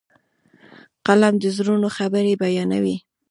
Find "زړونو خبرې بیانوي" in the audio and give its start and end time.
1.57-2.95